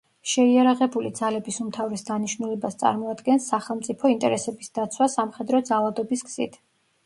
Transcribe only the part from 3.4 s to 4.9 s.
სახელმწიფო ინტერესების